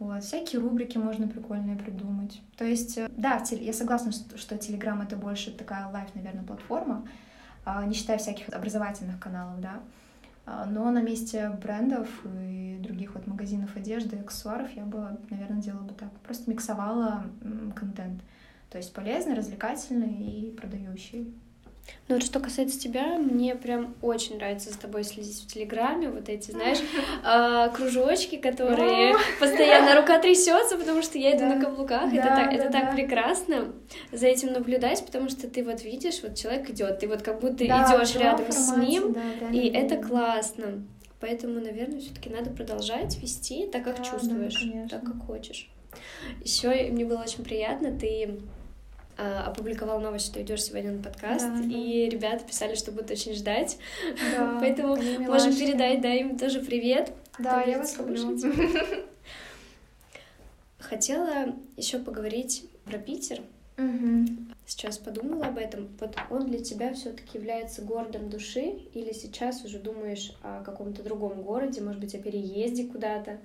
[0.00, 2.42] Вот, всякие рубрики можно прикольные придумать.
[2.56, 7.06] То есть, э, да, я согласна, что Telegram это больше такая live, наверное, платформа,
[7.64, 9.78] а, не считая всяких образовательных каналов, да.
[10.46, 15.82] А, но на месте брендов и других вот магазинов одежды, аксессуаров я бы, наверное, делала
[15.82, 16.10] бы так.
[16.24, 17.24] Просто миксовала
[17.74, 18.22] контент.
[18.70, 21.34] То есть полезный, развлекательный и продающий.
[22.08, 26.28] Ну вот что касается тебя, мне прям очень нравится за тобой следить в Телеграме, вот
[26.28, 26.78] эти, знаешь,
[27.24, 32.12] э, кружочки, которые постоянно рука трясется, потому что я иду на каблуках.
[32.12, 33.72] это так, это так прекрасно
[34.10, 37.64] за этим наблюдать, потому что ты вот видишь, вот человек идет, ты вот как будто
[37.64, 39.16] идешь рядом с ним,
[39.52, 40.84] и это классно.
[41.20, 45.70] Поэтому, наверное, все-таки надо продолжать вести так, как чувствуешь, так, как хочешь.
[46.42, 48.59] Еще мне было очень приятно, ты а,
[49.20, 52.16] опубликовал новость, что идешь сегодня на подкаст, да, и да.
[52.16, 53.78] ребята писали, что будут очень ждать.
[54.36, 57.12] Да, Поэтому можем передать, да, им тоже привет.
[57.38, 58.38] Да, я вас люблю.
[60.78, 63.40] Хотела еще поговорить про Питер.
[63.78, 64.26] Угу.
[64.66, 65.88] Сейчас подумала об этом.
[65.98, 71.42] Вот он для тебя все-таки является городом души, или сейчас уже думаешь о каком-то другом
[71.42, 73.38] городе, может быть, о переезде куда-то?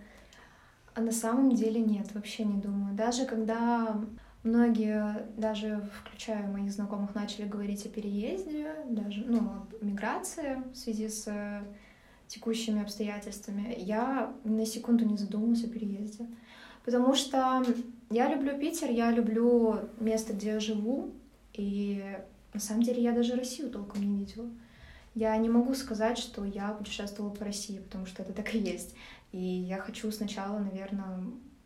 [0.94, 2.96] А на самом деле нет, вообще не думаю.
[2.96, 4.02] Даже когда
[4.46, 11.10] Многие, даже включая моих знакомых, начали говорить о переезде, даже, ну, о миграции в связи
[11.10, 11.64] с э,
[12.28, 13.74] текущими обстоятельствами.
[13.76, 16.28] Я на секунду не задумалась о переезде.
[16.84, 17.66] Потому что
[18.12, 21.12] я люблю Питер, я люблю место, где я живу,
[21.54, 22.06] и
[22.54, 24.48] на самом деле я даже Россию толком не видела.
[25.16, 28.94] Я не могу сказать, что я путешествовала по России, потому что это так и есть.
[29.32, 31.24] И я хочу сначала, наверное,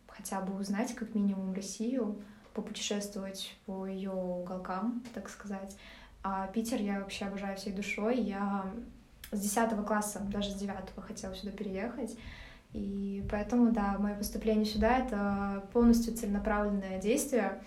[0.08, 2.22] хотя бы узнать как минимум Россию,
[2.62, 5.76] попутешествовать по ее уголкам, так сказать.
[6.24, 8.20] А Питер я вообще обожаю всей душой.
[8.20, 8.66] Я
[9.32, 12.18] с 10 класса, даже с 9 хотела сюда переехать.
[12.74, 17.62] И поэтому, да, мое поступление сюда— это полностью целенаправленное действие,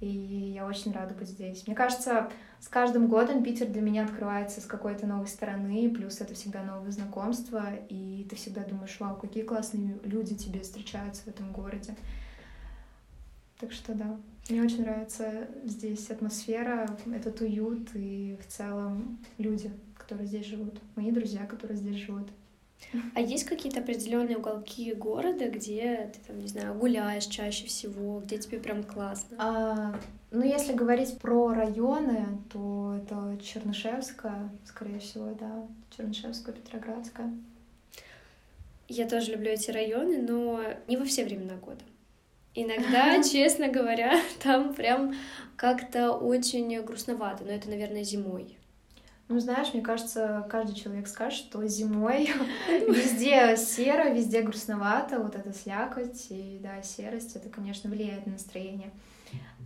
[0.00, 1.66] и я очень рада быть здесь.
[1.66, 6.34] Мне кажется, с каждым годом Питер для меня открывается с какой-то новой стороны, плюс это
[6.34, 11.50] всегда новые знакомства, и ты всегда думаешь, вау, какие классные люди тебе встречаются в этом
[11.52, 11.96] городе.
[13.58, 14.16] Так что да,
[14.48, 21.10] мне очень нравится здесь атмосфера, этот уют и в целом люди, которые здесь живут, мои
[21.10, 22.28] друзья, которые здесь живут.
[23.14, 28.38] А есть какие-то определенные уголки города, где ты там, не знаю, гуляешь чаще всего, где
[28.38, 29.36] тебе прям классно?
[29.40, 35.66] А, ну, если говорить про районы, то это Чернышевская, скорее всего, да,
[35.96, 37.32] Чернышевская, Петроградская.
[38.88, 41.82] Я тоже люблю эти районы, но не во все времена года.
[42.56, 45.14] Иногда, честно говоря, там прям
[45.56, 48.56] как-то очень грустновато, но это, наверное, зимой.
[49.28, 52.30] Ну, знаешь, мне кажется, каждый человек скажет, что зимой
[52.68, 58.90] везде серо, везде грустновато, вот эта слякоть и, да, серость, это, конечно, влияет на настроение.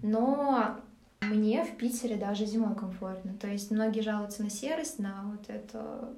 [0.02, 0.80] Но
[1.20, 3.34] мне в Питере даже зимой комфортно.
[3.34, 6.12] То есть многие жалуются на серость, на вот это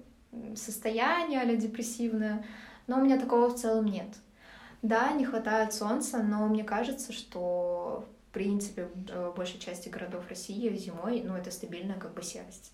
[0.56, 2.46] состояние а депрессивное,
[2.86, 4.08] но у меня такого в целом нет.
[4.82, 10.76] Да, не хватает солнца, но мне кажется, что в принципе в большей части городов России
[10.76, 12.72] зимой, ну, это стабильная как бы серость.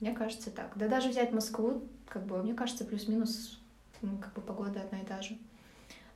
[0.00, 0.72] Мне кажется так.
[0.76, 3.60] Да даже взять Москву, как бы, мне кажется, плюс-минус
[4.02, 5.36] ну, как бы погода одна и та же.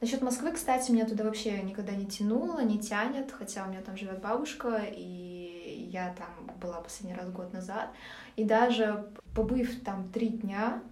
[0.01, 3.97] Насчет Москвы, кстати, меня туда вообще никогда не тянуло, не тянет, хотя у меня там
[3.97, 7.91] живет бабушка, и я там была последний раз год назад.
[8.37, 10.83] И даже побыв там три дня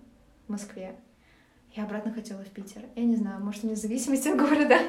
[0.49, 0.97] в Москве,
[1.77, 2.83] я обратно хотела в Питер.
[2.95, 4.79] Я не знаю, может, мне зависимость от города.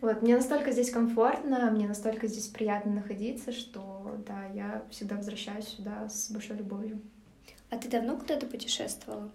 [0.00, 5.68] Вот, мне настолько здесь комфортно, мне настолько здесь приятно находиться, что, да, я всегда возвращаюсь
[5.68, 7.02] сюда с большой любовью.
[7.68, 9.30] А ты давно куда-то путешествовала?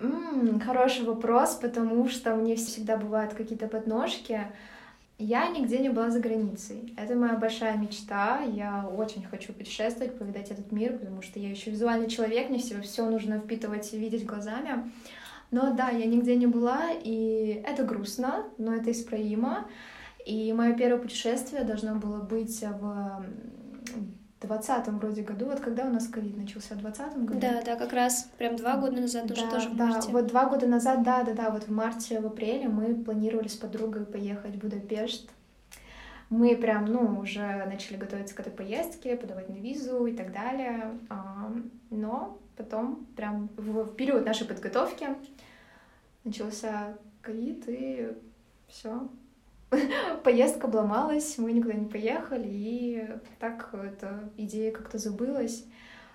[0.00, 4.40] М-м, хороший вопрос, потому что мне всегда бывают какие-то подножки.
[5.18, 6.94] Я нигде не была за границей.
[6.96, 8.42] Это моя большая мечта.
[8.42, 12.80] Я очень хочу путешествовать, повидать этот мир, потому что я еще визуальный человек, мне все,
[12.80, 14.90] все нужно впитывать и видеть глазами.
[15.50, 19.68] Но да, я нигде не была, и это грустно, но это исправимо.
[20.24, 23.24] И мое первое путешествие должно было быть в
[24.42, 27.40] двадцатом вроде году, вот когда у нас ковид начался, в двадцатом году?
[27.40, 30.08] Да, да, как раз прям два года назад да, уже тоже в марте.
[30.08, 33.48] Да, вот два года назад, да, да, да, вот в марте, в апреле мы планировали
[33.48, 35.30] с подругой поехать в Будапешт.
[36.30, 40.98] Мы прям, ну, уже начали готовиться к этой поездке, подавать на визу и так далее.
[41.90, 45.08] Но потом, прям в период нашей подготовки,
[46.24, 48.12] начался ковид, и
[48.66, 49.08] все,
[50.24, 53.08] поездка обломалась, мы никуда не поехали, и
[53.38, 55.64] так эта идея как-то забылась.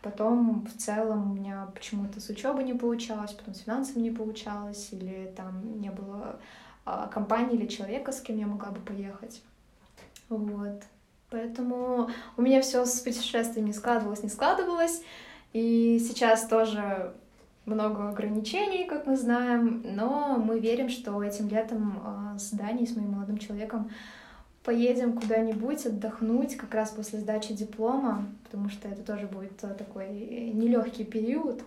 [0.02, 4.89] Потом в целом у меня почему-то с учебой не получалось, потом с финансами не получалось,
[4.91, 6.39] или там не было
[6.86, 9.41] а, компании или человека, с кем я могла бы поехать.
[10.30, 10.84] Вот.
[11.30, 15.02] Поэтому у меня все с путешествиями складывалось, не складывалось.
[15.52, 17.13] И сейчас тоже
[17.67, 22.95] много ограничений, как мы знаем, но мы верим, что этим летом а, с Даней, с
[22.95, 23.91] моим молодым человеком,
[24.63, 30.08] поедем куда-нибудь отдохнуть как раз после сдачи диплома, потому что это тоже будет а, такой
[30.53, 31.62] нелегкий период,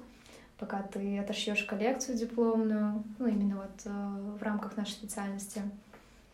[0.58, 5.62] пока ты отошьешь коллекцию дипломную, ну именно вот а, в рамках нашей специальности,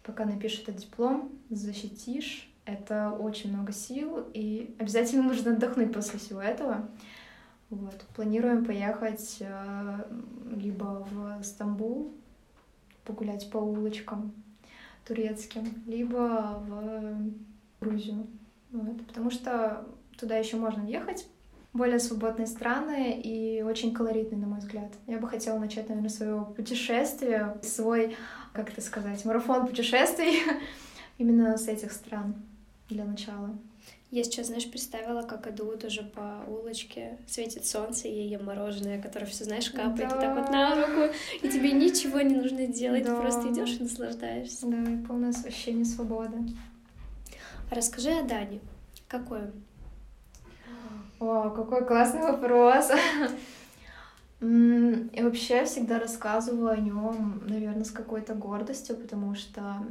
[0.05, 6.41] пока напишешь этот диплом, защитишь, это очень много сил, и обязательно нужно отдохнуть после всего
[6.41, 6.89] этого.
[7.71, 8.05] Вот.
[8.15, 10.05] Планируем поехать э,
[10.55, 12.15] либо в Стамбул,
[13.05, 14.33] погулять по улочкам
[15.05, 17.33] турецким, либо в
[17.81, 18.27] Грузию.
[18.71, 19.05] Вот.
[19.07, 19.87] Потому что
[20.19, 21.27] туда еще можно ехать.
[21.73, 24.93] Более свободные страны и очень колоритные, на мой взгляд.
[25.07, 28.17] Я бы хотела начать, наверное, свое путешествие, свой,
[28.55, 30.41] как это сказать, марафон путешествий
[31.19, 32.35] именно с этих стран
[32.89, 33.51] для начала.
[34.13, 39.27] Я сейчас, знаешь, представила, как идут уже по улочке, светит солнце, и ем мороженое, которое
[39.27, 40.21] все, знаешь, капает да.
[40.21, 43.15] так вот на руку, и тебе ничего не нужно делать, да.
[43.15, 44.67] ты просто идешь и наслаждаешься.
[44.67, 46.39] Да, и полное ощущение свободы.
[47.71, 48.61] Расскажи о Дане.
[49.09, 49.53] Какой он?
[51.19, 52.91] О, какой классный вопрос.
[54.41, 59.85] Я вообще всегда рассказываю о нем, наверное, с какой-то гордостью, потому что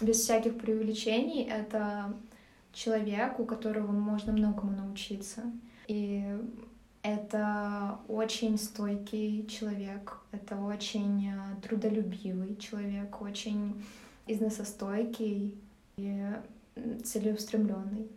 [0.00, 2.14] без всяких преувеличений это
[2.72, 5.42] человек, у которого можно многому научиться.
[5.86, 6.24] И
[7.02, 13.82] это очень стойкий человек, это очень э, трудолюбивый человек, очень
[14.26, 15.54] износостойкий
[15.96, 16.26] и
[17.04, 18.08] целеустремленный.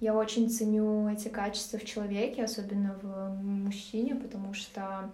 [0.00, 5.10] Я очень ценю эти качества в человеке, особенно в мужчине, потому что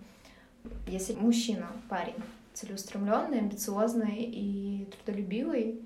[0.87, 2.15] если мужчина, парень,
[2.55, 5.81] целеустремленный, амбициозный и трудолюбивый,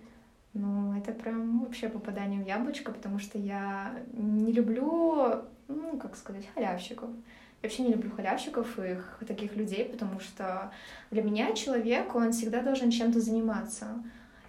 [0.53, 6.49] ну, это прям вообще попадание в яблочко, потому что я не люблю, ну, как сказать,
[6.55, 7.09] халявщиков.
[7.63, 10.73] Я вообще не люблю халявщиков и их, таких людей, потому что
[11.11, 14.03] для меня человек, он всегда должен чем-то заниматься.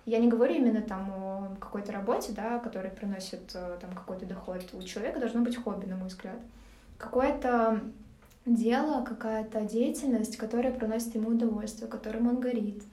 [0.05, 4.63] Я не говорю именно там о какой-то работе, да, которая приносит э, там какой-то доход.
[4.73, 6.39] У человека должно быть хобби, на мой взгляд.
[6.97, 7.81] Какое-то
[8.47, 12.81] дело, какая-то деятельность, которая приносит ему удовольствие, которым он горит—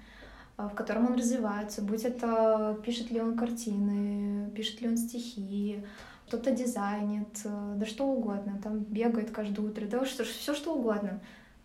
[0.58, 5.84] в котором он развивается, будь это пишет ли он картины, пишет ли он стихи,
[6.26, 11.20] кто-то дизайнит, э, да что угодно, там бегает каждое утро, да что, все что угодно.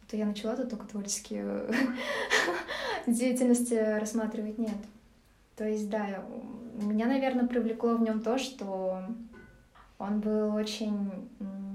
[0.08, 1.64] То я начала тут только творческие
[3.08, 4.78] деятельности рассматривать, нет.
[5.56, 6.24] То есть, да,
[6.76, 9.04] меня, наверное, привлекло в нем то, что
[9.98, 11.30] он был очень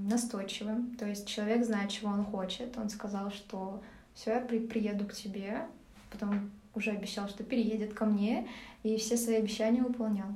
[0.08, 0.96] настойчивым.
[0.96, 2.76] То есть человек знает, чего он хочет.
[2.78, 3.82] Он сказал, что
[4.14, 5.66] все, я при приеду к тебе,
[6.10, 8.48] потом уже обещал, что переедет ко мне,
[8.82, 10.28] и все свои обещания выполнял.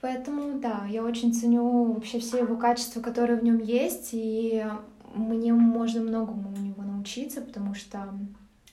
[0.00, 4.64] Поэтому, да, я очень ценю вообще все его качества, которые в нем есть, и
[5.14, 8.14] мне можно многому у него научиться, потому что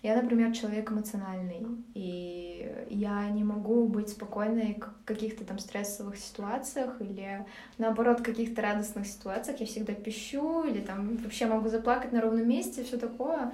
[0.03, 7.01] я, например, человек эмоциональный, и я не могу быть спокойной в каких-то там стрессовых ситуациях
[7.01, 7.43] или,
[7.79, 9.61] наоборот, в каких-то радостных ситуациях.
[9.61, 13.51] Я всегда пищу или там вообще могу заплакать на ровном месте, все такое.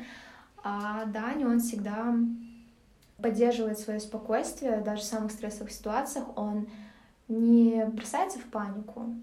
[0.62, 2.13] А Даня, он всегда
[3.21, 6.67] поддерживает свое спокойствие даже в самых стрессовых ситуациях, он
[7.27, 9.15] не бросается в панику,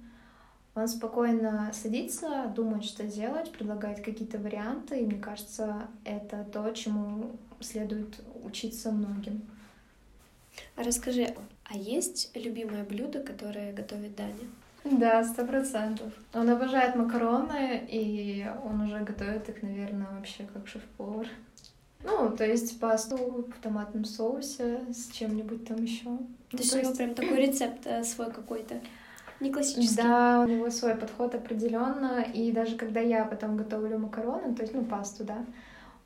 [0.74, 7.32] он спокойно садится, думает, что делать, предлагает какие-то варианты, и мне кажется, это то, чему
[7.60, 9.42] следует учиться многим.
[10.76, 11.34] А расскажи,
[11.64, 14.34] а есть любимое блюдо, которое готовит Даня?
[14.84, 16.12] Да, сто процентов.
[16.32, 21.26] Он обожает макароны, и он уже готовит их, наверное, вообще как шеф-повар.
[22.04, 26.04] Ну, то есть пасту в томатном соусе с чем-нибудь там еще.
[26.04, 26.18] То
[26.52, 28.80] ну, есть у него прям такой рецепт э, свой какой-то.
[29.40, 29.96] Не классический.
[29.96, 32.22] Да, у него свой подход определенно.
[32.22, 35.44] И даже когда я потом готовлю макароны, то есть, ну, пасту, да,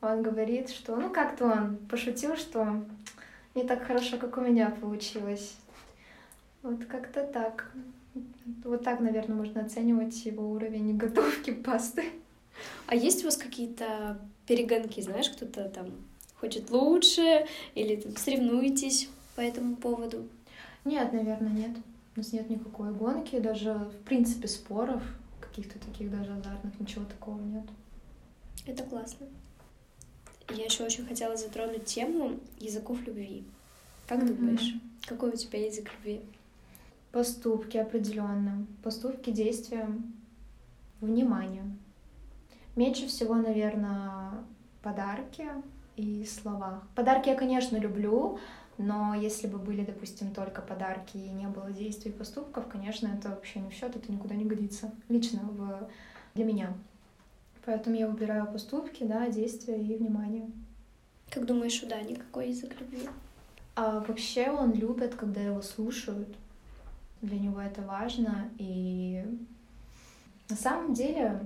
[0.01, 2.83] он говорит, что, ну, как-то он пошутил, что
[3.55, 5.55] не так хорошо, как у меня получилось.
[6.61, 7.71] Вот как-то так.
[8.63, 12.05] Вот так, наверное, можно оценивать его уровень готовки пасты.
[12.87, 15.91] А есть у вас какие-то перегонки, знаешь, кто-то там
[16.35, 20.27] хочет лучше или там соревнуетесь по этому поводу?
[20.85, 21.77] Нет, наверное, нет.
[22.15, 25.01] У нас нет никакой гонки, даже в принципе споров,
[25.39, 27.65] каких-то таких даже азартных, ничего такого нет.
[28.65, 29.27] Это классно.
[30.49, 33.43] Я еще очень хотела затронуть тему языков любви.
[34.07, 34.35] Как mm-hmm.
[34.35, 34.73] думаешь,
[35.05, 36.21] какой у тебя язык любви?
[37.11, 38.65] Поступки определенно.
[38.83, 39.87] Поступки, действия,
[40.99, 41.63] внимание.
[42.75, 44.31] Меньше всего, наверное,
[44.81, 45.47] подарки
[45.95, 46.83] и слова.
[46.95, 48.39] Подарки я, конечно, люблю,
[48.77, 53.29] Но если бы были, допустим, только подарки и не было действий и поступков, конечно, это
[53.29, 54.91] вообще не в счет, это никуда не годится.
[55.09, 55.89] Лично в...
[56.33, 56.73] для меня.
[57.65, 60.49] Поэтому я выбираю поступки, да, действия и внимание.
[61.29, 63.07] Как думаешь, у Дани какой язык любви?
[63.75, 66.35] А вообще он любит, когда его слушают.
[67.21, 68.49] Для него это важно.
[68.57, 69.23] И
[70.49, 71.39] на самом деле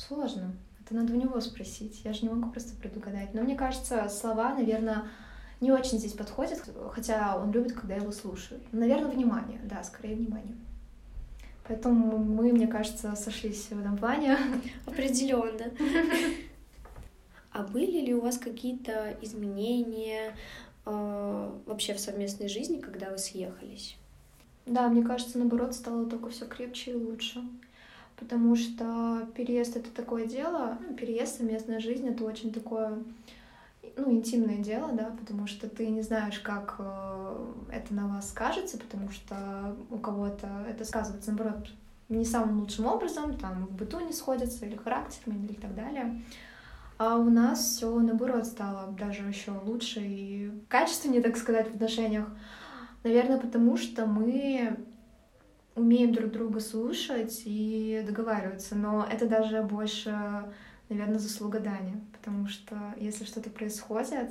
[0.00, 0.52] сложно.
[0.84, 2.00] Это надо у него спросить.
[2.04, 3.34] Я же не могу просто предугадать.
[3.34, 5.04] Но мне кажется, слова, наверное,
[5.60, 8.62] не очень здесь подходят, хотя он любит, когда его слушают.
[8.72, 10.56] Наверное, внимание, да, скорее внимание.
[11.68, 14.36] Поэтому мы, мне кажется, сошлись в этом плане.
[14.86, 15.70] Определенно.
[17.52, 20.34] А были ли у вас какие-то изменения
[20.86, 23.96] э, вообще в совместной жизни, когда вы съехались?
[24.66, 27.42] Да, мне кажется, наоборот, стало только все крепче и лучше.
[28.20, 33.02] Потому что переезд это такое дело, ну, переезд, совместная жизнь это очень такое
[33.96, 38.78] ну, интимное дело, да, потому что ты не знаешь, как э, это на вас скажется,
[38.78, 41.68] потому что у кого-то это сказывается, наоборот,
[42.10, 46.22] не самым лучшим образом, там в быту не сходятся, или характерами, или так далее.
[46.98, 52.26] А у нас все наоборот стало даже еще лучше и качественнее, так сказать, в отношениях.
[53.02, 54.76] Наверное, потому что мы
[55.80, 60.44] умеем друг друга слушать и договариваться, но это даже больше
[60.90, 64.30] наверное, заслуга Дани, потому что если что-то происходит,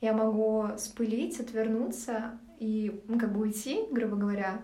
[0.00, 4.60] я могу спылить, отвернуться и, ну, как бы уйти, грубо говоря,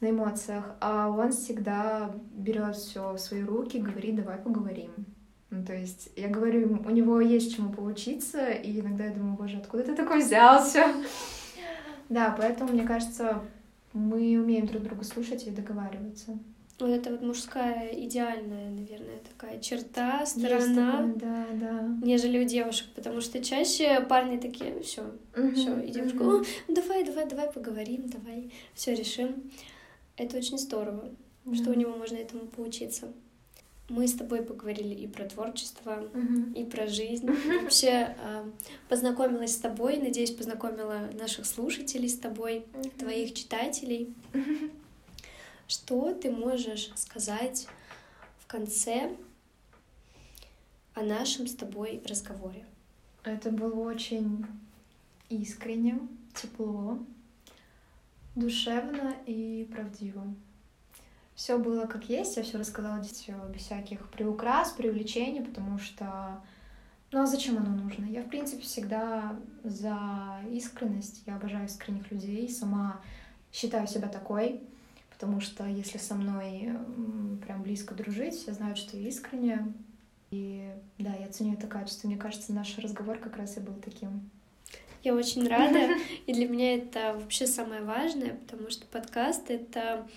[0.00, 4.90] на эмоциях, а он всегда берет все в свои руки, говорит, давай поговорим.
[5.50, 9.58] Ну, то есть я говорю, у него есть чему поучиться, и иногда я думаю, боже,
[9.58, 10.86] откуда ты такой взялся?
[12.08, 13.40] Да, поэтому, мне кажется,
[13.92, 16.38] мы умеем друг друга слушать и договариваться.
[16.78, 21.96] Вот это вот мужская идеальная, наверное, такая черта, сторона, такое, да, да.
[22.02, 25.02] нежели у девушек, потому что чаще парни такие, все,
[25.36, 26.44] угу, все, и девушка, угу.
[26.68, 29.50] давай, давай, давай поговорим, давай, все решим.
[30.16, 31.12] Это очень здорово,
[31.44, 31.54] угу.
[31.54, 33.12] что у него можно этому поучиться.
[33.88, 36.52] Мы с тобой поговорили и про творчество, угу.
[36.54, 37.26] и про жизнь.
[37.62, 38.50] Вообще а,
[38.88, 42.90] познакомилась с тобой, надеюсь, познакомила наших слушателей с тобой, угу.
[42.98, 44.14] твоих читателей.
[45.68, 47.66] Что ты можешь сказать
[48.38, 49.16] в конце
[50.94, 52.66] о нашем с тобой разговоре?
[53.24, 54.44] Это было очень
[55.28, 55.98] искренне,
[56.34, 56.98] тепло,
[58.34, 60.34] душевно и правдиво.
[61.34, 66.40] Все было как есть, я все рассказала все без всяких приукрас, привлечений, потому что
[67.10, 68.06] ну а зачем оно нужно?
[68.06, 71.22] Я, в принципе, всегда за искренность.
[71.26, 73.00] Я обожаю искренних людей, сама
[73.52, 74.62] считаю себя такой
[75.22, 76.70] потому что если со мной
[77.46, 79.72] прям близко дружить, все знают, что я искренне.
[80.32, 80.68] И
[80.98, 82.08] да, я ценю это качество.
[82.08, 84.28] Мне кажется, наш разговор как раз и был таким.
[85.04, 85.90] Я очень рада,
[86.26, 90.08] и для меня это вообще самое важное, потому что подкаст— это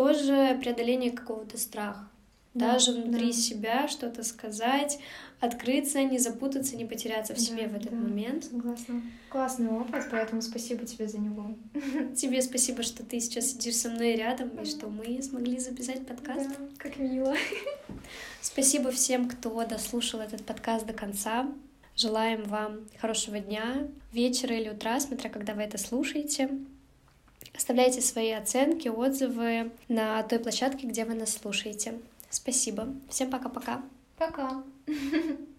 [0.00, 2.08] тоже преодоление какого-то страха
[2.56, 3.32] даже внутри да.
[3.32, 4.98] себя что-то сказать,
[5.40, 8.44] открыться, не запутаться, не потеряться в себе да, в этот да, момент.
[8.44, 9.02] Согласна.
[9.28, 11.54] Классный опыт, поэтому спасибо тебе за него.
[12.16, 16.48] Тебе спасибо, что ты сейчас сидишь со мной рядом и что мы смогли записать подкаст.
[16.48, 17.34] Да, как мило.
[18.40, 21.46] Спасибо всем, кто дослушал этот подкаст до конца.
[21.94, 26.48] Желаем вам хорошего дня, вечера или утра, смотря когда вы это слушаете.
[27.54, 31.94] Оставляйте свои оценки, отзывы на той площадке, где вы нас слушаете.
[32.30, 32.88] Спасибо.
[33.08, 33.82] Всем пока-пока.
[34.18, 34.62] Пока.
[34.86, 34.86] -пока.
[35.36, 35.55] пока.